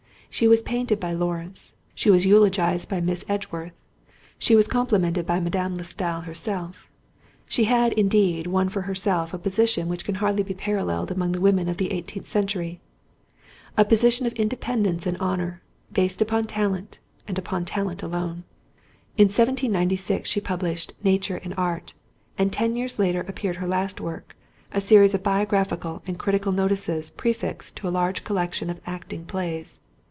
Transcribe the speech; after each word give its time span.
She 0.33 0.47
was 0.47 0.61
painted 0.61 0.97
by 0.97 1.11
Lawrence, 1.11 1.73
she 1.93 2.09
was 2.09 2.25
eulogized 2.25 2.87
by 2.87 3.01
Miss 3.01 3.25
Edgeworth, 3.27 3.73
she 4.39 4.55
was 4.55 4.65
complimented 4.65 5.25
by 5.27 5.41
Madame 5.41 5.75
de 5.75 5.83
Stael 5.83 6.21
herself. 6.21 6.87
She 7.49 7.65
had, 7.65 7.91
indeed, 7.93 8.47
won 8.47 8.69
for 8.69 8.83
herself 8.83 9.33
a 9.33 9.37
position 9.37 9.89
which 9.89 10.05
can 10.05 10.15
hardly 10.15 10.41
be 10.41 10.53
paralleled 10.53 11.11
among 11.11 11.33
the 11.33 11.41
women 11.41 11.67
of 11.67 11.75
the 11.75 11.91
eighteenth 11.91 12.29
century—a 12.29 12.79
position 13.85 14.25
of 14.25 14.31
independence 14.33 15.05
and 15.05 15.17
honour, 15.17 15.61
based 15.91 16.21
upon 16.21 16.45
talent, 16.45 16.99
and 17.27 17.37
upon 17.37 17.65
talent 17.65 18.01
alone. 18.01 18.45
In 19.17 19.25
1796 19.27 20.29
she 20.29 20.39
published 20.39 20.93
Nature 21.03 21.41
and 21.43 21.53
Art, 21.57 21.93
and 22.37 22.53
ten 22.53 22.77
years 22.77 22.97
later 22.97 23.25
appeared 23.27 23.57
her 23.57 23.67
last 23.67 23.99
work—a 23.99 24.79
series 24.79 25.13
of 25.13 25.23
biographical 25.23 26.01
and 26.07 26.17
critical 26.17 26.53
notices 26.53 27.09
prefixed 27.09 27.75
to 27.75 27.87
a 27.89 27.89
large 27.91 28.23
collection 28.23 28.69
of 28.69 28.79
acting 28.85 29.25
plays. 29.25 29.79